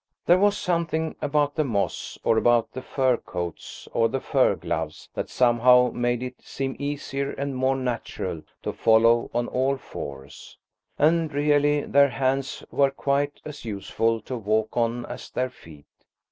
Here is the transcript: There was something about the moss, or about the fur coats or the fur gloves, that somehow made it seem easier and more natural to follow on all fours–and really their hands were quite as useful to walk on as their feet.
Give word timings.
There 0.25 0.39
was 0.39 0.57
something 0.57 1.15
about 1.21 1.53
the 1.53 1.63
moss, 1.63 2.17
or 2.23 2.35
about 2.35 2.71
the 2.71 2.81
fur 2.81 3.17
coats 3.17 3.87
or 3.93 4.09
the 4.09 4.19
fur 4.19 4.55
gloves, 4.55 5.09
that 5.13 5.29
somehow 5.29 5.91
made 5.93 6.23
it 6.23 6.41
seem 6.41 6.75
easier 6.79 7.33
and 7.33 7.55
more 7.55 7.75
natural 7.75 8.41
to 8.63 8.73
follow 8.73 9.29
on 9.31 9.47
all 9.47 9.77
fours–and 9.77 11.31
really 11.31 11.81
their 11.85 12.09
hands 12.09 12.63
were 12.71 12.89
quite 12.89 13.41
as 13.45 13.63
useful 13.63 14.21
to 14.21 14.35
walk 14.35 14.75
on 14.75 15.05
as 15.05 15.29
their 15.29 15.51
feet. 15.51 15.85